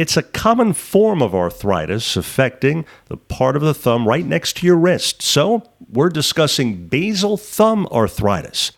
It's 0.00 0.16
a 0.16 0.22
common 0.22 0.72
form 0.72 1.20
of 1.20 1.34
arthritis 1.34 2.16
affecting 2.16 2.86
the 3.08 3.18
part 3.18 3.54
of 3.54 3.60
the 3.60 3.74
thumb 3.74 4.08
right 4.08 4.24
next 4.24 4.56
to 4.56 4.66
your 4.66 4.78
wrist. 4.78 5.20
So, 5.20 5.62
we're 5.90 6.08
discussing 6.08 6.86
basal 6.88 7.36
thumb 7.36 7.86
arthritis. 7.92 8.72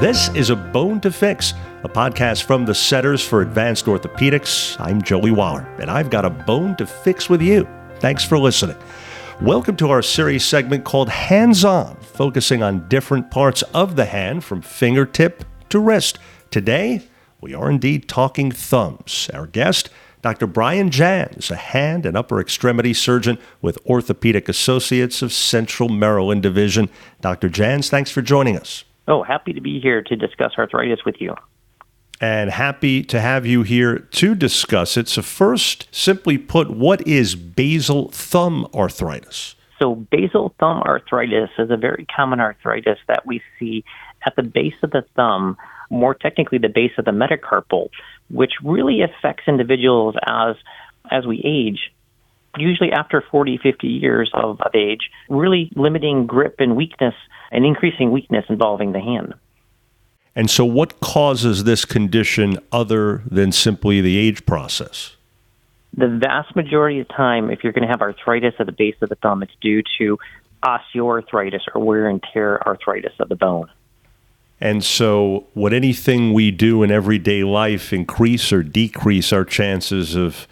This 0.00 0.30
is 0.34 0.48
a 0.48 0.56
Bone 0.56 1.02
to 1.02 1.12
Fix, 1.12 1.52
a 1.84 1.88
podcast 1.90 2.44
from 2.44 2.64
the 2.64 2.74
Centers 2.74 3.22
for 3.22 3.42
Advanced 3.42 3.84
Orthopedics. 3.84 4.80
I'm 4.80 5.02
Joey 5.02 5.32
Waller, 5.32 5.68
and 5.78 5.90
I've 5.90 6.08
got 6.08 6.24
a 6.24 6.30
bone 6.30 6.76
to 6.76 6.86
fix 6.86 7.28
with 7.28 7.42
you. 7.42 7.68
Thanks 7.96 8.24
for 8.24 8.38
listening. 8.38 8.78
Welcome 9.42 9.76
to 9.76 9.90
our 9.90 10.00
series 10.00 10.46
segment 10.46 10.84
called 10.84 11.10
Hands 11.10 11.62
On, 11.62 11.94
focusing 11.96 12.62
on 12.62 12.88
different 12.88 13.30
parts 13.30 13.60
of 13.74 13.96
the 13.96 14.06
hand 14.06 14.44
from 14.44 14.62
fingertip 14.62 15.44
to 15.70 15.78
wrist. 15.78 16.18
Today, 16.50 17.02
we 17.40 17.54
are 17.54 17.70
indeed 17.70 18.08
talking 18.08 18.50
thumbs. 18.50 19.30
Our 19.32 19.46
guest, 19.46 19.88
Dr. 20.22 20.46
Brian 20.46 20.90
Janz, 20.90 21.50
a 21.50 21.56
hand 21.56 22.04
and 22.04 22.16
upper 22.16 22.40
extremity 22.40 22.92
surgeon 22.92 23.38
with 23.62 23.78
Orthopedic 23.86 24.48
Associates 24.48 25.22
of 25.22 25.32
Central 25.32 25.88
Maryland 25.88 26.42
Division. 26.42 26.90
Dr. 27.20 27.48
Janz, 27.48 27.88
thanks 27.88 28.10
for 28.10 28.20
joining 28.20 28.56
us. 28.56 28.84
Oh, 29.08 29.22
happy 29.22 29.52
to 29.52 29.60
be 29.60 29.80
here 29.80 30.02
to 30.02 30.16
discuss 30.16 30.52
arthritis 30.58 31.04
with 31.04 31.16
you. 31.20 31.34
And 32.20 32.50
happy 32.50 33.02
to 33.04 33.18
have 33.18 33.46
you 33.46 33.62
here 33.62 33.98
to 33.98 34.34
discuss 34.34 34.98
it. 34.98 35.08
So, 35.08 35.22
first, 35.22 35.88
simply 35.90 36.36
put, 36.36 36.68
what 36.70 37.06
is 37.08 37.34
basal 37.34 38.10
thumb 38.10 38.68
arthritis? 38.74 39.54
So, 39.78 39.94
basal 39.94 40.54
thumb 40.60 40.82
arthritis 40.82 41.48
is 41.58 41.70
a 41.70 41.78
very 41.78 42.06
common 42.14 42.38
arthritis 42.38 42.98
that 43.08 43.24
we 43.24 43.40
see 43.58 43.84
at 44.24 44.36
the 44.36 44.42
base 44.42 44.74
of 44.82 44.90
the 44.90 45.04
thumb, 45.16 45.56
more 45.90 46.14
technically 46.14 46.58
the 46.58 46.68
base 46.68 46.92
of 46.98 47.04
the 47.04 47.10
metacarpal, 47.10 47.88
which 48.30 48.52
really 48.62 49.02
affects 49.02 49.44
individuals 49.46 50.14
as 50.26 50.56
as 51.10 51.26
we 51.26 51.40
age, 51.44 51.92
usually 52.56 52.92
after 52.92 53.22
40, 53.30 53.58
50 53.62 53.86
years 53.86 54.30
of, 54.34 54.60
of 54.60 54.74
age, 54.74 55.10
really 55.28 55.72
limiting 55.74 56.26
grip 56.26 56.56
and 56.58 56.76
weakness 56.76 57.14
and 57.50 57.64
increasing 57.64 58.10
weakness 58.12 58.44
involving 58.48 58.92
the 58.92 59.00
hand. 59.00 59.34
And 60.36 60.48
so, 60.48 60.64
what 60.64 61.00
causes 61.00 61.64
this 61.64 61.84
condition 61.84 62.58
other 62.70 63.22
than 63.28 63.50
simply 63.50 64.00
the 64.00 64.16
age 64.16 64.46
process? 64.46 65.16
The 65.96 66.06
vast 66.06 66.54
majority 66.54 67.00
of 67.00 67.08
the 67.08 67.14
time, 67.14 67.50
if 67.50 67.64
you're 67.64 67.72
going 67.72 67.86
to 67.86 67.88
have 67.88 68.00
arthritis 68.00 68.54
at 68.60 68.66
the 68.66 68.72
base 68.72 68.94
of 69.00 69.08
the 69.08 69.16
thumb, 69.16 69.42
it's 69.42 69.52
due 69.60 69.82
to 69.98 70.18
osteoarthritis 70.62 71.62
or 71.74 71.84
wear 71.84 72.08
and 72.08 72.22
tear 72.32 72.66
arthritis 72.66 73.12
of 73.18 73.28
the 73.28 73.34
bone. 73.34 73.68
And 74.60 74.84
so, 74.84 75.46
would 75.54 75.72
anything 75.72 76.34
we 76.34 76.50
do 76.50 76.82
in 76.82 76.90
everyday 76.90 77.44
life 77.44 77.92
increase 77.92 78.52
or 78.52 78.62
decrease 78.62 79.32
our 79.32 79.44
chances 79.44 80.14
of 80.14 80.46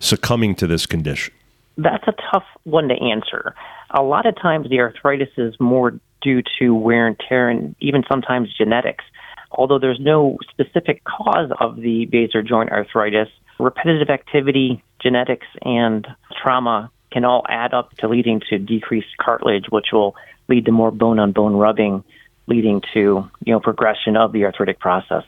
succumbing 0.00 0.54
to 0.56 0.66
this 0.66 0.86
condition? 0.86 1.34
That's 1.76 2.06
a 2.06 2.14
tough 2.30 2.46
one 2.64 2.88
to 2.88 2.94
answer. 2.94 3.54
A 3.90 4.02
lot 4.02 4.24
of 4.24 4.36
times, 4.40 4.70
the 4.70 4.80
arthritis 4.80 5.28
is 5.36 5.54
more 5.60 5.98
due 6.22 6.42
to 6.58 6.74
wear 6.74 7.06
and 7.06 7.20
tear 7.28 7.50
and 7.50 7.74
even 7.80 8.04
sometimes 8.08 8.48
genetics. 8.56 9.04
Although 9.50 9.78
there's 9.78 10.00
no 10.00 10.38
specific 10.50 11.02
cause 11.04 11.50
of 11.60 11.76
the 11.76 12.06
basilar 12.06 12.42
joint 12.42 12.70
arthritis, 12.70 13.28
repetitive 13.58 14.08
activity, 14.08 14.82
genetics, 15.02 15.46
and 15.62 16.06
trauma 16.42 16.90
can 17.10 17.26
all 17.26 17.44
add 17.50 17.74
up 17.74 17.94
to 17.98 18.08
leading 18.08 18.40
to 18.48 18.58
decreased 18.58 19.14
cartilage, 19.20 19.66
which 19.68 19.88
will 19.92 20.16
lead 20.48 20.64
to 20.64 20.72
more 20.72 20.90
bone 20.90 21.18
on 21.18 21.32
bone 21.32 21.52
rubbing 21.54 22.02
leading 22.46 22.82
to 22.94 23.28
you 23.44 23.52
know 23.52 23.60
progression 23.60 24.16
of 24.16 24.32
the 24.32 24.44
arthritic 24.44 24.78
process. 24.78 25.24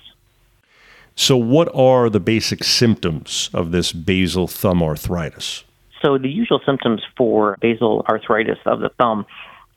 So, 1.16 1.36
what 1.36 1.72
are 1.74 2.10
the 2.10 2.20
basic 2.20 2.64
symptoms 2.64 3.48
of 3.54 3.70
this 3.70 3.92
basal 3.92 4.48
thumb 4.48 4.82
arthritis? 4.82 5.64
So, 6.02 6.18
the 6.18 6.28
usual 6.28 6.60
symptoms 6.66 7.02
for 7.16 7.56
basal 7.60 8.04
arthritis 8.08 8.58
of 8.66 8.80
the 8.80 8.88
thumb 8.98 9.24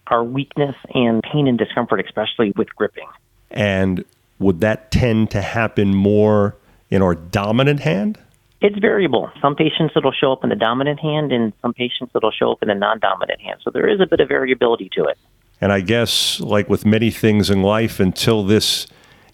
are 0.07 0.23
weakness 0.23 0.75
and 0.94 1.22
pain 1.22 1.47
and 1.47 1.57
discomfort, 1.57 2.03
especially 2.03 2.53
with 2.56 2.75
gripping. 2.75 3.07
And 3.51 4.03
would 4.40 4.61
that 4.61 4.90
tend 4.90 5.29
to 5.31 5.41
happen 5.41 5.94
more 5.94 6.56
in 6.90 7.01
our 7.01 7.13
dominant 7.13 7.81
hand? 7.81 8.17
It's 8.59 8.78
variable. 8.79 9.29
Some 9.40 9.56
patients 9.56 9.94
it'll 9.95 10.11
show 10.11 10.31
up 10.34 10.44
in 10.44 10.50
the 10.50 10.56
dominant 10.56 11.00
hand, 11.00 11.31
and 11.31 11.53
some 11.61 11.73
patients 11.73 12.13
it'll 12.16 12.31
show 12.31 12.51
up 12.51 12.63
in 12.63 12.69
the 12.69 12.75
non 12.75 12.97
dominant 13.00 13.40
hand. 13.41 13.59
So, 13.63 13.69
there 13.69 13.88
is 13.88 14.01
a 14.01 14.07
bit 14.07 14.22
of 14.22 14.28
variability 14.28 14.90
to 14.94 15.06
it. 15.06 15.19
And 15.59 15.72
I 15.72 15.81
guess, 15.81 16.40
like 16.40 16.69
with 16.69 16.85
many 16.85 17.09
things 17.09 17.50
in 17.50 17.62
life, 17.63 18.00
until 18.00 18.44
this 18.44 18.88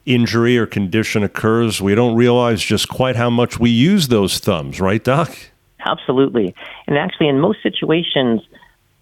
injury 0.06 0.58
or 0.58 0.66
condition 0.66 1.24
occurs, 1.24 1.82
we 1.82 1.96
don't 1.96 2.16
realize 2.16 2.62
just 2.62 2.90
quite 2.90 3.16
how 3.16 3.30
much 3.30 3.60
we 3.60 3.70
use 3.70 4.08
those 4.08 4.40
thumbs, 4.40 4.80
right, 4.80 5.04
Doc? 5.04 5.36
Absolutely. 5.86 6.56
And 6.88 6.98
actually, 6.98 7.28
in 7.28 7.40
most 7.40 7.62
situations, 7.62 8.42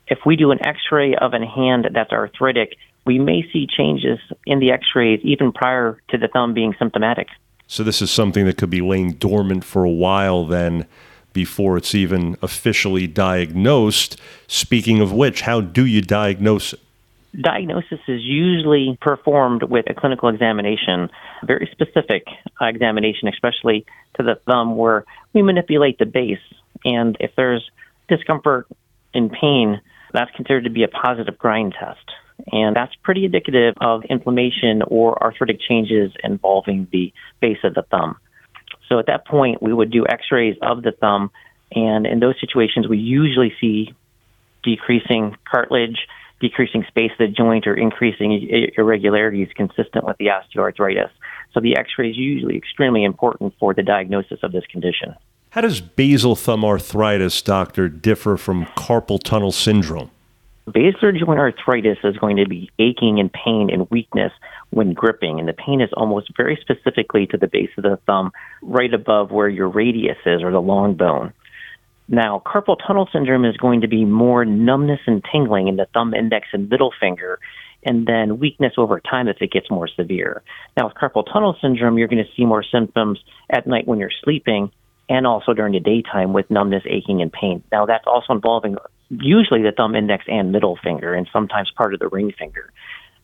if 0.07 0.19
we 0.25 0.35
do 0.35 0.51
an 0.51 0.63
x 0.65 0.79
ray 0.91 1.15
of 1.15 1.33
a 1.33 1.45
hand 1.45 1.89
that's 1.93 2.11
arthritic, 2.11 2.75
we 3.05 3.19
may 3.19 3.43
see 3.51 3.67
changes 3.67 4.19
in 4.45 4.59
the 4.59 4.71
x 4.71 4.85
rays 4.95 5.19
even 5.23 5.51
prior 5.51 6.01
to 6.09 6.17
the 6.17 6.27
thumb 6.27 6.53
being 6.53 6.75
symptomatic. 6.77 7.27
So, 7.67 7.83
this 7.83 8.01
is 8.01 8.11
something 8.11 8.45
that 8.45 8.57
could 8.57 8.69
be 8.69 8.81
laying 8.81 9.13
dormant 9.13 9.63
for 9.63 9.83
a 9.83 9.89
while 9.89 10.45
then 10.45 10.87
before 11.33 11.77
it's 11.77 11.95
even 11.95 12.35
officially 12.41 13.07
diagnosed. 13.07 14.19
Speaking 14.47 14.99
of 14.99 15.13
which, 15.13 15.41
how 15.41 15.61
do 15.61 15.85
you 15.85 16.01
diagnose 16.01 16.73
it? 16.73 16.79
Diagnosis 17.39 17.99
is 18.07 18.21
usually 18.21 18.97
performed 18.99 19.63
with 19.63 19.85
a 19.89 19.93
clinical 19.93 20.27
examination, 20.27 21.09
a 21.41 21.45
very 21.45 21.69
specific 21.71 22.25
uh, 22.61 22.65
examination, 22.65 23.29
especially 23.29 23.85
to 24.17 24.23
the 24.23 24.35
thumb, 24.45 24.75
where 24.75 25.05
we 25.33 25.41
manipulate 25.41 25.97
the 25.97 26.05
base. 26.05 26.39
And 26.83 27.15
if 27.19 27.31
there's 27.37 27.69
discomfort 28.09 28.67
and 29.13 29.31
pain, 29.31 29.81
that's 30.13 30.31
considered 30.35 30.65
to 30.65 30.69
be 30.69 30.83
a 30.83 30.89
positive 30.89 31.37
grind 31.37 31.73
test. 31.79 32.03
And 32.51 32.75
that's 32.75 32.93
pretty 33.03 33.25
indicative 33.25 33.75
of 33.79 34.03
inflammation 34.09 34.81
or 34.85 35.21
arthritic 35.21 35.59
changes 35.61 36.11
involving 36.23 36.87
the 36.91 37.13
base 37.39 37.59
of 37.63 37.75
the 37.75 37.83
thumb. 37.83 38.17
So 38.89 38.99
at 38.99 39.05
that 39.05 39.25
point, 39.25 39.61
we 39.61 39.73
would 39.73 39.91
do 39.91 40.05
x 40.05 40.23
rays 40.31 40.57
of 40.61 40.83
the 40.83 40.91
thumb. 40.91 41.31
And 41.73 42.05
in 42.05 42.19
those 42.19 42.35
situations, 42.41 42.89
we 42.89 42.97
usually 42.97 43.53
see 43.61 43.93
decreasing 44.63 45.37
cartilage 45.49 46.07
decreasing 46.41 46.83
space 46.87 47.11
of 47.11 47.19
the 47.19 47.27
joint 47.27 47.67
or 47.67 47.75
increasing 47.75 48.49
irregularities 48.75 49.47
consistent 49.55 50.03
with 50.03 50.17
the 50.17 50.27
osteoarthritis. 50.27 51.09
So 51.53 51.59
the 51.59 51.77
x-ray 51.77 52.09
is 52.09 52.17
usually 52.17 52.57
extremely 52.57 53.03
important 53.03 53.53
for 53.59 53.73
the 53.73 53.83
diagnosis 53.83 54.39
of 54.43 54.51
this 54.51 54.65
condition. 54.65 55.15
How 55.51 55.61
does 55.61 55.81
basal 55.81 56.35
thumb 56.35 56.65
arthritis, 56.65 57.41
doctor, 57.41 57.89
differ 57.89 58.37
from 58.37 58.65
carpal 58.67 59.21
tunnel 59.21 59.51
syndrome? 59.51 60.09
Basilar 60.67 61.11
joint 61.11 61.39
arthritis 61.39 61.97
is 62.03 62.15
going 62.17 62.37
to 62.37 62.47
be 62.47 62.71
aching 62.79 63.19
and 63.19 63.31
pain 63.33 63.69
and 63.71 63.89
weakness 63.89 64.31
when 64.69 64.93
gripping, 64.93 65.39
and 65.39 65.47
the 65.49 65.53
pain 65.53 65.81
is 65.81 65.89
almost 65.93 66.31
very 66.37 66.57
specifically 66.61 67.27
to 67.27 67.37
the 67.37 67.47
base 67.47 67.71
of 67.77 67.83
the 67.83 67.99
thumb, 68.05 68.31
right 68.61 68.93
above 68.93 69.31
where 69.31 69.49
your 69.49 69.67
radius 69.67 70.17
is 70.25 70.41
or 70.41 70.51
the 70.51 70.61
long 70.61 70.93
bone. 70.93 71.33
Now, 72.11 72.41
carpal 72.45 72.75
tunnel 72.85 73.07
syndrome 73.13 73.45
is 73.45 73.55
going 73.55 73.81
to 73.81 73.87
be 73.87 74.03
more 74.03 74.43
numbness 74.43 74.99
and 75.07 75.23
tingling 75.31 75.69
in 75.69 75.77
the 75.77 75.87
thumb, 75.93 76.13
index, 76.13 76.49
and 76.51 76.69
middle 76.69 76.91
finger, 76.99 77.39
and 77.85 78.05
then 78.05 78.37
weakness 78.37 78.73
over 78.77 78.99
time 78.99 79.29
if 79.29 79.37
it 79.39 79.49
gets 79.49 79.71
more 79.71 79.87
severe. 79.87 80.43
Now, 80.75 80.89
with 80.89 80.97
carpal 80.97 81.23
tunnel 81.31 81.55
syndrome, 81.61 81.97
you're 81.97 82.09
going 82.09 82.23
to 82.23 82.29
see 82.35 82.45
more 82.45 82.65
symptoms 82.69 83.19
at 83.49 83.65
night 83.65 83.87
when 83.87 83.97
you're 83.97 84.11
sleeping 84.25 84.71
and 85.07 85.25
also 85.25 85.53
during 85.53 85.71
the 85.71 85.79
daytime 85.79 86.33
with 86.33 86.51
numbness, 86.51 86.83
aching, 86.85 87.21
and 87.21 87.31
pain. 87.31 87.63
Now, 87.71 87.85
that's 87.85 88.05
also 88.05 88.33
involving 88.33 88.75
usually 89.09 89.61
the 89.61 89.71
thumb, 89.71 89.95
index, 89.95 90.25
and 90.27 90.51
middle 90.51 90.77
finger, 90.83 91.13
and 91.13 91.29
sometimes 91.31 91.71
part 91.77 91.93
of 91.93 92.01
the 92.01 92.09
ring 92.09 92.33
finger. 92.37 92.73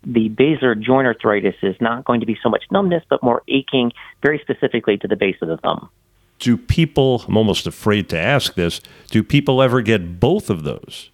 The 0.06 0.30
basilar 0.30 0.75
joint 0.75 1.08
arthritis 1.08 1.56
is 1.62 1.75
not 1.81 2.06
going 2.06 2.22
to 2.22 2.25
be 2.25 2.38
so 2.42 2.48
much 2.48 2.64
numbness, 2.72 3.04
but 3.09 3.22
more 3.22 3.42
aching, 3.50 3.92
very 4.22 4.40
specifically 4.42 4.98
to 5.00 5.10
the 5.10 5.18
base 5.18 5.36
of 5.42 5.50
the 5.50 5.57
thumb 5.57 5.90
do 6.39 6.57
people, 6.57 7.24
I'm 7.28 7.38
almost 7.38 7.68
afraid 7.68 8.10
to 8.10 8.19
ask 8.19 8.56
this, 8.56 8.81
do 9.10 9.24
people 9.24 9.62
ever 9.62 9.81
get 9.81 10.19
both 10.19 10.50
of 10.50 10.63
those? 10.63 11.10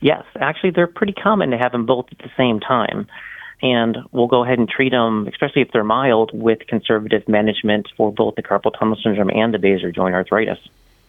Yes, 0.00 0.24
actually, 0.38 0.70
they're 0.70 0.86
pretty 0.86 1.12
common 1.12 1.50
to 1.50 1.58
have 1.58 1.72
them 1.72 1.86
both 1.86 2.06
at 2.12 2.18
the 2.18 2.30
same 2.36 2.60
time. 2.60 3.06
And 3.62 3.98
we'll 4.12 4.26
go 4.26 4.44
ahead 4.44 4.58
and 4.58 4.68
treat 4.68 4.90
them, 4.90 5.26
especially 5.26 5.62
if 5.62 5.70
they're 5.72 5.84
mild, 5.84 6.30
with 6.34 6.66
conservative 6.66 7.26
management 7.28 7.88
for 7.96 8.12
both 8.12 8.34
the 8.34 8.42
carpal 8.42 8.78
tunnel 8.78 8.98
syndrome 9.02 9.30
and 9.30 9.54
the 9.54 9.58
basilar 9.58 9.92
joint 9.92 10.14
arthritis. 10.14 10.58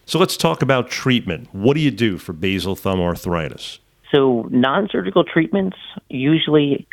So 0.06 0.18
let's 0.18 0.36
talk 0.36 0.62
about 0.62 0.88
treatment. 0.88 1.48
What 1.52 1.74
do 1.74 1.80
you 1.80 1.90
do 1.90 2.16
for 2.16 2.32
basal 2.32 2.76
thumb 2.76 3.00
arthritis? 3.00 3.80
So, 4.12 4.48
non 4.50 4.88
surgical 4.88 5.24
treatments 5.24 5.76
usually 6.08 6.86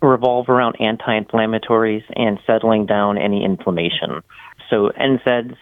revolve 0.00 0.48
around 0.48 0.76
anti 0.80 1.20
inflammatories 1.20 2.02
and 2.14 2.38
settling 2.46 2.86
down 2.86 3.18
any 3.18 3.44
inflammation. 3.44 4.22
So, 4.70 4.90
NSAIDs, 4.98 5.56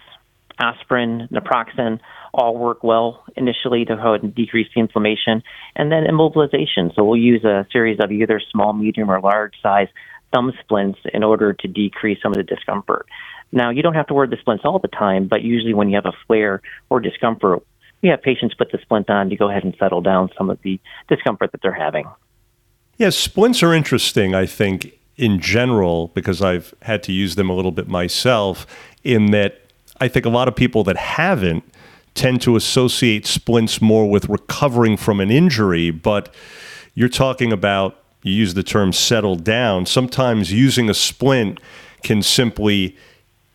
aspirin, 0.59 1.27
naproxen 1.31 1.99
all 2.33 2.57
work 2.57 2.83
well 2.83 3.23
initially 3.37 3.85
to 3.85 4.17
decrease 4.35 4.67
the 4.75 4.81
inflammation, 4.81 5.41
and 5.75 5.91
then 5.91 6.03
immobilization. 6.03 6.93
So 6.95 7.03
we'll 7.03 7.19
use 7.19 7.43
a 7.43 7.65
series 7.71 7.99
of 7.99 8.11
either 8.11 8.41
small, 8.51 8.73
medium, 8.73 9.09
or 9.09 9.21
large 9.21 9.53
size 9.61 9.87
thumb 10.33 10.51
splints 10.61 10.99
in 11.13 11.23
order 11.23 11.53
to 11.53 11.67
decrease 11.67 12.19
some 12.21 12.33
of 12.33 12.37
the 12.37 12.43
discomfort. 12.43 13.07
Now, 13.51 13.69
you 13.69 13.81
don't 13.81 13.93
have 13.93 14.07
to 14.07 14.13
wear 14.13 14.27
the 14.27 14.37
splints 14.37 14.65
all 14.65 14.79
the 14.79 14.89
time, 14.89 15.27
but 15.27 15.43
usually 15.43 15.73
when 15.73 15.89
you 15.89 15.95
have 15.95 16.05
a 16.05 16.17
flare 16.27 16.61
or 16.89 16.99
discomfort, 16.99 17.63
we 18.01 18.09
have 18.09 18.21
patients 18.21 18.53
put 18.53 18.71
the 18.71 18.79
splint 18.81 19.09
on 19.09 19.29
to 19.29 19.35
go 19.37 19.49
ahead 19.49 19.63
and 19.63 19.73
settle 19.79 20.01
down 20.01 20.29
some 20.37 20.49
of 20.49 20.61
the 20.61 20.79
discomfort 21.07 21.51
that 21.53 21.61
they're 21.61 21.71
having. 21.71 22.05
Yes, 22.97 23.15
splints 23.15 23.63
are 23.63 23.73
interesting, 23.73 24.35
I 24.35 24.45
think, 24.45 24.91
in 25.15 25.39
general, 25.39 26.09
because 26.09 26.41
I've 26.41 26.73
had 26.81 27.01
to 27.03 27.13
use 27.13 27.35
them 27.35 27.49
a 27.49 27.53
little 27.53 27.71
bit 27.71 27.87
myself, 27.87 28.67
in 29.03 29.31
that 29.31 29.64
I 29.99 30.07
think 30.07 30.25
a 30.25 30.29
lot 30.29 30.47
of 30.47 30.55
people 30.55 30.83
that 30.85 30.97
haven't 30.97 31.63
tend 32.13 32.41
to 32.41 32.55
associate 32.55 33.25
splints 33.25 33.81
more 33.81 34.09
with 34.09 34.29
recovering 34.29 34.97
from 34.97 35.19
an 35.19 35.29
injury, 35.29 35.91
but 35.91 36.33
you're 36.93 37.09
talking 37.09 37.51
about, 37.51 37.97
you 38.23 38.33
use 38.33 38.53
the 38.53 38.63
term 38.63 38.93
settle 38.93 39.35
down. 39.35 39.85
Sometimes 39.85 40.51
using 40.51 40.89
a 40.89 40.93
splint 40.93 41.59
can 42.03 42.21
simply 42.21 42.95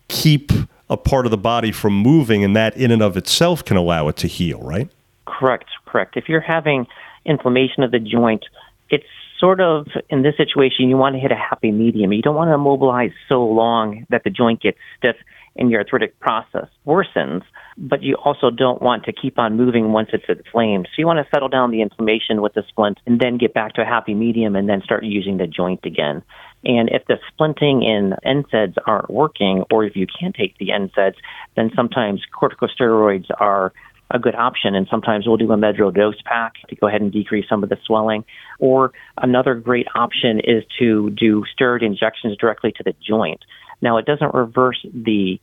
keep 0.07 0.51
a 0.89 0.97
part 0.97 1.25
of 1.25 1.31
the 1.31 1.37
body 1.37 1.71
from 1.71 1.93
moving, 1.93 2.43
and 2.43 2.55
that 2.55 2.75
in 2.77 2.91
and 2.91 3.01
of 3.01 3.17
itself 3.17 3.63
can 3.63 3.77
allow 3.77 4.07
it 4.09 4.17
to 4.17 4.27
heal, 4.27 4.59
right? 4.61 4.89
Correct, 5.25 5.69
correct. 5.85 6.17
If 6.17 6.27
you're 6.27 6.41
having 6.41 6.85
inflammation 7.25 7.81
of 7.83 7.91
the 7.91 7.99
joint, 7.99 8.45
it's 8.89 9.05
sort 9.41 9.59
of 9.59 9.87
in 10.09 10.21
this 10.21 10.37
situation, 10.37 10.87
you 10.87 10.95
want 10.95 11.15
to 11.15 11.19
hit 11.19 11.31
a 11.31 11.35
happy 11.35 11.71
medium. 11.71 12.13
You 12.13 12.21
don't 12.21 12.35
want 12.35 12.49
to 12.49 12.53
immobilize 12.53 13.11
so 13.27 13.43
long 13.43 14.05
that 14.09 14.23
the 14.23 14.29
joint 14.29 14.61
gets 14.61 14.77
stiff 14.97 15.17
and 15.57 15.69
your 15.69 15.81
arthritic 15.81 16.17
process 16.19 16.67
worsens, 16.87 17.41
but 17.77 18.01
you 18.01 18.15
also 18.15 18.49
don't 18.49 18.81
want 18.81 19.03
to 19.03 19.11
keep 19.11 19.37
on 19.37 19.57
moving 19.57 19.91
once 19.91 20.09
it's 20.13 20.23
inflamed. 20.29 20.87
So 20.87 20.93
you 20.99 21.07
want 21.07 21.19
to 21.19 21.29
settle 21.33 21.49
down 21.49 21.71
the 21.71 21.81
inflammation 21.81 22.41
with 22.41 22.53
the 22.53 22.63
splint 22.69 22.99
and 23.05 23.19
then 23.19 23.37
get 23.37 23.53
back 23.53 23.73
to 23.73 23.81
a 23.81 23.85
happy 23.85 24.13
medium 24.13 24.55
and 24.55 24.69
then 24.69 24.81
start 24.81 25.03
using 25.03 25.37
the 25.37 25.47
joint 25.47 25.81
again. 25.83 26.23
And 26.63 26.89
if 26.89 27.05
the 27.07 27.17
splinting 27.33 27.83
and 27.83 28.13
NSAIDs 28.23 28.75
aren't 28.85 29.09
working, 29.09 29.65
or 29.71 29.83
if 29.83 29.95
you 29.95 30.05
can't 30.07 30.35
take 30.35 30.57
the 30.57 30.69
NSAIDs, 30.69 31.15
then 31.55 31.71
sometimes 31.75 32.21
corticosteroids 32.39 33.25
are 33.39 33.73
a 34.13 34.19
good 34.19 34.35
option. 34.35 34.75
And 34.75 34.87
sometimes 34.89 35.27
we'll 35.27 35.37
do 35.37 35.51
a 35.51 35.57
Medrol 35.57 35.93
dose 35.93 36.21
pack 36.23 36.53
to 36.67 36.75
go 36.75 36.87
ahead 36.87 37.01
and 37.01 37.11
decrease 37.11 37.45
some 37.49 37.63
of 37.63 37.69
the 37.69 37.77
swelling. 37.85 38.23
Or 38.59 38.91
another 39.17 39.55
great 39.55 39.87
option 39.95 40.39
is 40.39 40.63
to 40.79 41.09
do 41.11 41.43
steroid 41.57 41.83
injections 41.83 42.37
directly 42.37 42.71
to 42.73 42.83
the 42.83 42.93
joint. 43.05 43.43
Now, 43.81 43.97
it 43.97 44.05
doesn't 44.05 44.33
reverse 44.33 44.85
the 44.93 45.39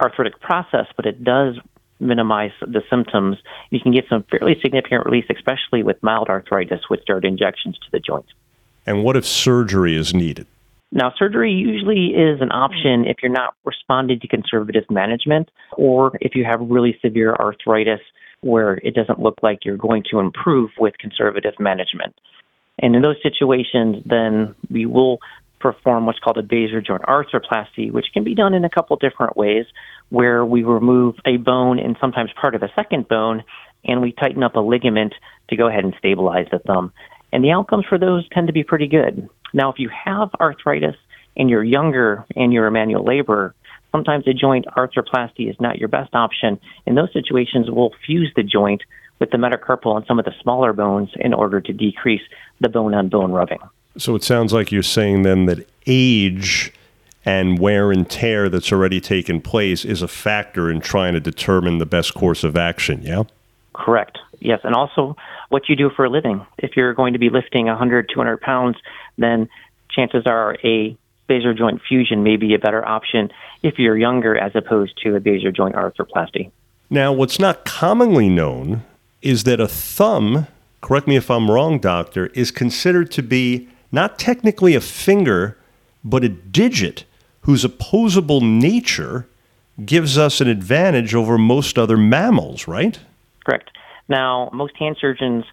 arthritic 0.00 0.40
process, 0.40 0.86
but 0.96 1.06
it 1.06 1.22
does 1.22 1.56
minimize 2.00 2.52
the 2.60 2.82
symptoms. 2.88 3.36
You 3.70 3.80
can 3.80 3.92
get 3.92 4.04
some 4.08 4.24
fairly 4.24 4.58
significant 4.60 5.04
relief, 5.04 5.26
especially 5.30 5.82
with 5.82 6.02
mild 6.02 6.28
arthritis, 6.28 6.88
with 6.88 7.04
steroid 7.04 7.24
injections 7.24 7.76
to 7.78 7.90
the 7.90 8.00
joint. 8.00 8.26
And 8.86 9.04
what 9.04 9.16
if 9.16 9.26
surgery 9.26 9.96
is 9.96 10.14
needed? 10.14 10.46
Now, 10.90 11.12
surgery 11.18 11.52
usually 11.52 12.14
is 12.14 12.40
an 12.40 12.50
option 12.50 13.04
if 13.06 13.18
you're 13.22 13.32
not 13.32 13.54
responding 13.64 14.20
to 14.20 14.28
conservative 14.28 14.84
management 14.90 15.50
or 15.72 16.16
if 16.20 16.34
you 16.34 16.44
have 16.44 16.60
really 16.60 16.98
severe 17.02 17.34
arthritis 17.34 18.00
where 18.40 18.74
it 18.76 18.94
doesn't 18.94 19.20
look 19.20 19.36
like 19.42 19.64
you're 19.64 19.76
going 19.76 20.04
to 20.10 20.18
improve 20.18 20.70
with 20.78 20.96
conservative 20.98 21.54
management. 21.58 22.14
And 22.78 22.94
in 22.94 23.02
those 23.02 23.16
situations, 23.22 23.96
then 24.06 24.54
we 24.70 24.86
will 24.86 25.18
perform 25.60 26.06
what's 26.06 26.20
called 26.20 26.38
a 26.38 26.42
Basilar 26.42 26.80
joint 26.80 27.02
arthroplasty, 27.02 27.90
which 27.90 28.06
can 28.14 28.24
be 28.24 28.34
done 28.34 28.54
in 28.54 28.64
a 28.64 28.70
couple 28.70 28.96
different 28.96 29.36
ways, 29.36 29.66
where 30.10 30.44
we 30.44 30.62
remove 30.62 31.16
a 31.26 31.36
bone 31.36 31.78
and 31.78 31.96
sometimes 32.00 32.30
part 32.40 32.54
of 32.54 32.62
a 32.62 32.70
second 32.76 33.08
bone, 33.08 33.42
and 33.84 34.00
we 34.00 34.12
tighten 34.12 34.42
up 34.42 34.54
a 34.54 34.60
ligament 34.60 35.14
to 35.50 35.56
go 35.56 35.68
ahead 35.68 35.84
and 35.84 35.94
stabilize 35.98 36.46
the 36.52 36.60
thumb. 36.60 36.92
And 37.32 37.44
the 37.44 37.50
outcomes 37.50 37.84
for 37.88 37.98
those 37.98 38.26
tend 38.30 38.46
to 38.46 38.52
be 38.52 38.64
pretty 38.64 38.86
good. 38.86 39.28
Now, 39.52 39.70
if 39.70 39.78
you 39.78 39.88
have 39.88 40.30
arthritis 40.40 40.96
and 41.36 41.48
you're 41.48 41.64
younger 41.64 42.24
and 42.36 42.52
you're 42.52 42.66
a 42.66 42.70
manual 42.70 43.04
laborer, 43.04 43.54
sometimes 43.92 44.26
a 44.26 44.34
joint 44.34 44.66
arthroplasty 44.76 45.48
is 45.48 45.56
not 45.60 45.78
your 45.78 45.88
best 45.88 46.14
option. 46.14 46.60
In 46.86 46.94
those 46.94 47.12
situations, 47.12 47.70
we'll 47.70 47.92
fuse 48.04 48.32
the 48.36 48.42
joint 48.42 48.82
with 49.18 49.30
the 49.30 49.36
metacarpal 49.36 49.96
and 49.96 50.06
some 50.06 50.18
of 50.18 50.24
the 50.24 50.34
smaller 50.42 50.72
bones 50.72 51.10
in 51.16 51.34
order 51.34 51.60
to 51.60 51.72
decrease 51.72 52.22
the 52.60 52.68
bone 52.68 52.94
on 52.94 53.08
bone 53.08 53.32
rubbing. 53.32 53.58
So 53.96 54.14
it 54.14 54.22
sounds 54.22 54.52
like 54.52 54.70
you're 54.70 54.82
saying 54.82 55.22
then 55.22 55.46
that 55.46 55.68
age 55.86 56.72
and 57.24 57.58
wear 57.58 57.90
and 57.90 58.08
tear 58.08 58.48
that's 58.48 58.72
already 58.72 59.00
taken 59.00 59.40
place 59.40 59.84
is 59.84 60.02
a 60.02 60.08
factor 60.08 60.70
in 60.70 60.80
trying 60.80 61.14
to 61.14 61.20
determine 61.20 61.78
the 61.78 61.86
best 61.86 62.14
course 62.14 62.44
of 62.44 62.56
action, 62.56 63.02
yeah? 63.02 63.24
Correct. 63.74 64.18
Yes, 64.40 64.60
and 64.62 64.74
also 64.74 65.16
what 65.48 65.68
you 65.68 65.76
do 65.76 65.90
for 65.90 66.04
a 66.04 66.10
living. 66.10 66.46
If 66.58 66.76
you're 66.76 66.94
going 66.94 67.14
to 67.14 67.18
be 67.18 67.30
lifting 67.30 67.66
100, 67.66 68.10
200 68.12 68.40
pounds, 68.40 68.76
then 69.16 69.48
chances 69.90 70.24
are 70.26 70.56
a 70.64 70.96
basilar 71.26 71.54
joint 71.54 71.80
fusion 71.86 72.22
may 72.22 72.36
be 72.36 72.54
a 72.54 72.58
better 72.58 72.86
option 72.86 73.30
if 73.62 73.78
you're 73.78 73.96
younger 73.96 74.36
as 74.36 74.52
opposed 74.54 74.98
to 75.02 75.14
a 75.14 75.20
basilar 75.20 75.52
joint 75.52 75.74
arthroplasty. 75.74 76.50
Now, 76.90 77.12
what's 77.12 77.38
not 77.38 77.64
commonly 77.64 78.28
known 78.28 78.82
is 79.20 79.44
that 79.44 79.60
a 79.60 79.68
thumb, 79.68 80.46
correct 80.80 81.06
me 81.06 81.16
if 81.16 81.30
I'm 81.30 81.50
wrong, 81.50 81.78
doctor, 81.78 82.26
is 82.28 82.50
considered 82.50 83.10
to 83.12 83.22
be 83.22 83.68
not 83.92 84.18
technically 84.18 84.74
a 84.74 84.80
finger, 84.80 85.58
but 86.02 86.24
a 86.24 86.28
digit 86.28 87.04
whose 87.42 87.64
opposable 87.64 88.40
nature 88.40 89.26
gives 89.84 90.18
us 90.18 90.40
an 90.40 90.48
advantage 90.48 91.14
over 91.14 91.38
most 91.38 91.78
other 91.78 91.96
mammals, 91.96 92.66
right? 92.66 92.98
Correct. 93.44 93.70
Now, 94.08 94.50
most 94.52 94.76
hand 94.78 94.96
surgeons 95.00 95.44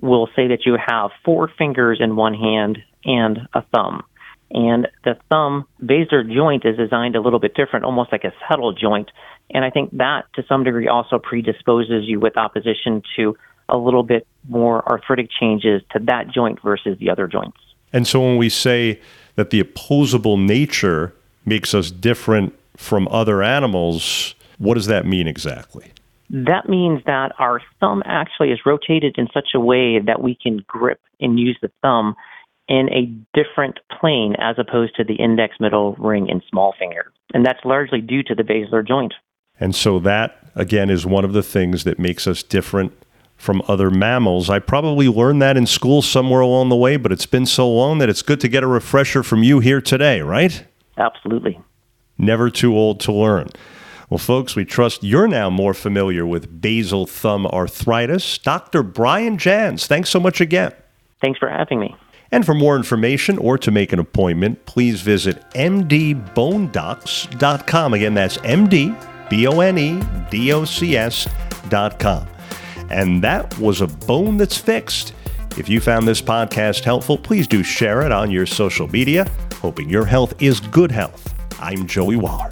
will 0.00 0.28
say 0.36 0.48
that 0.48 0.66
you 0.66 0.76
have 0.84 1.10
four 1.24 1.50
fingers 1.58 1.98
in 2.00 2.16
one 2.16 2.34
hand 2.34 2.78
and 3.04 3.40
a 3.54 3.62
thumb. 3.74 4.02
And 4.50 4.88
the 5.04 5.16
thumb 5.28 5.66
basilar 5.84 6.22
joint 6.22 6.64
is 6.64 6.76
designed 6.76 7.16
a 7.16 7.20
little 7.20 7.40
bit 7.40 7.54
different, 7.54 7.84
almost 7.84 8.12
like 8.12 8.24
a 8.24 8.32
saddle 8.48 8.72
joint. 8.72 9.10
And 9.50 9.64
I 9.64 9.70
think 9.70 9.96
that 9.96 10.24
to 10.34 10.44
some 10.48 10.64
degree 10.64 10.88
also 10.88 11.18
predisposes 11.18 12.04
you 12.04 12.20
with 12.20 12.36
opposition 12.36 13.02
to 13.16 13.36
a 13.68 13.76
little 13.76 14.04
bit 14.04 14.26
more 14.48 14.88
arthritic 14.88 15.28
changes 15.40 15.82
to 15.92 15.98
that 16.04 16.28
joint 16.32 16.62
versus 16.62 16.96
the 17.00 17.10
other 17.10 17.26
joints. 17.26 17.58
And 17.92 18.06
so 18.06 18.20
when 18.20 18.36
we 18.36 18.48
say 18.48 19.00
that 19.34 19.50
the 19.50 19.58
opposable 19.60 20.36
nature 20.36 21.14
makes 21.44 21.74
us 21.74 21.90
different 21.90 22.56
from 22.76 23.08
other 23.08 23.42
animals, 23.42 24.34
what 24.58 24.74
does 24.74 24.86
that 24.86 25.06
mean 25.06 25.26
exactly? 25.26 25.92
That 26.30 26.68
means 26.68 27.02
that 27.06 27.32
our 27.38 27.60
thumb 27.80 28.02
actually 28.04 28.50
is 28.50 28.60
rotated 28.66 29.16
in 29.18 29.28
such 29.32 29.48
a 29.54 29.60
way 29.60 30.00
that 30.00 30.22
we 30.22 30.36
can 30.40 30.64
grip 30.66 31.00
and 31.20 31.38
use 31.38 31.56
the 31.62 31.70
thumb 31.82 32.16
in 32.68 32.88
a 32.92 33.06
different 33.38 33.78
plane 34.00 34.34
as 34.38 34.56
opposed 34.58 34.96
to 34.96 35.04
the 35.04 35.14
index, 35.14 35.54
middle, 35.60 35.94
ring, 35.94 36.28
and 36.30 36.42
small 36.50 36.74
finger. 36.78 37.12
And 37.32 37.46
that's 37.46 37.64
largely 37.64 38.00
due 38.00 38.22
to 38.24 38.34
the 38.34 38.42
basilar 38.42 38.82
joint. 38.82 39.14
And 39.60 39.74
so 39.74 39.98
that, 40.00 40.38
again, 40.54 40.90
is 40.90 41.06
one 41.06 41.24
of 41.24 41.32
the 41.32 41.42
things 41.42 41.84
that 41.84 41.98
makes 41.98 42.26
us 42.26 42.42
different 42.42 42.92
from 43.36 43.62
other 43.68 43.90
mammals. 43.90 44.50
I 44.50 44.58
probably 44.58 45.08
learned 45.08 45.42
that 45.42 45.56
in 45.56 45.66
school 45.66 46.02
somewhere 46.02 46.40
along 46.40 46.70
the 46.70 46.76
way, 46.76 46.96
but 46.96 47.12
it's 47.12 47.26
been 47.26 47.46
so 47.46 47.70
long 47.70 47.98
that 47.98 48.08
it's 48.08 48.22
good 48.22 48.40
to 48.40 48.48
get 48.48 48.64
a 48.64 48.66
refresher 48.66 49.22
from 49.22 49.42
you 49.42 49.60
here 49.60 49.80
today, 49.80 50.22
right? 50.22 50.64
Absolutely. 50.98 51.60
Never 52.18 52.50
too 52.50 52.74
old 52.74 52.98
to 53.00 53.12
learn. 53.12 53.48
Well, 54.08 54.18
folks, 54.18 54.54
we 54.54 54.64
trust 54.64 55.02
you're 55.02 55.26
now 55.26 55.50
more 55.50 55.74
familiar 55.74 56.24
with 56.24 56.60
basal 56.60 57.06
thumb 57.06 57.44
arthritis. 57.46 58.38
Dr. 58.38 58.84
Brian 58.84 59.36
Janz, 59.36 59.86
thanks 59.86 60.10
so 60.10 60.20
much 60.20 60.40
again. 60.40 60.72
Thanks 61.20 61.40
for 61.40 61.48
having 61.48 61.80
me. 61.80 61.96
And 62.30 62.46
for 62.46 62.54
more 62.54 62.76
information 62.76 63.36
or 63.38 63.58
to 63.58 63.70
make 63.70 63.92
an 63.92 63.98
appointment, 63.98 64.64
please 64.66 65.00
visit 65.00 65.42
mdbonedocs.com. 65.50 67.94
Again, 67.94 68.14
that's 68.14 68.36
md, 68.38 69.30
B-O-N-E-D-O-C-S.com. 69.30 72.26
And 72.90 73.22
that 73.22 73.58
was 73.58 73.80
a 73.80 73.88
bone 73.88 74.36
that's 74.36 74.56
fixed. 74.56 75.14
If 75.58 75.68
you 75.68 75.80
found 75.80 76.06
this 76.06 76.22
podcast 76.22 76.84
helpful, 76.84 77.18
please 77.18 77.48
do 77.48 77.64
share 77.64 78.02
it 78.02 78.12
on 78.12 78.30
your 78.30 78.46
social 78.46 78.86
media. 78.88 79.28
Hoping 79.54 79.88
your 79.88 80.04
health 80.04 80.40
is 80.40 80.60
good 80.60 80.92
health. 80.92 81.34
I'm 81.58 81.86
Joey 81.86 82.16
Waller. 82.16 82.50